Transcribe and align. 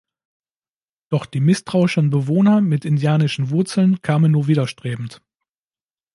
Doch 1.09 1.27
die 1.27 1.41
misstrauischen 1.41 2.09
Bewohner 2.09 2.59
mit 2.59 2.85
indianischen 2.85 3.51
Wurzeln 3.51 4.01
kamen 4.01 4.31
nur 4.31 4.47
widerstrebend. 4.47 5.21